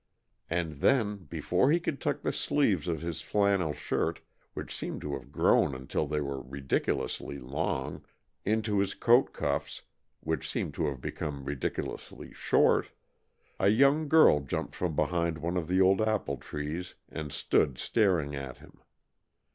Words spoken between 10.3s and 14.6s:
seemed to have become ridiculously short a young girl